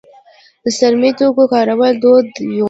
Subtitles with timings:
[0.63, 2.51] د څرمي توکو کارول دود و